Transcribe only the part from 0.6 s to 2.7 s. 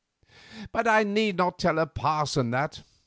But I need not tell a parson